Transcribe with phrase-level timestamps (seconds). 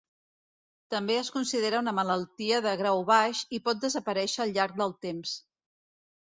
[0.93, 5.37] També es considera una malaltia de grau baix i pot desaparèixer al llarg del temps.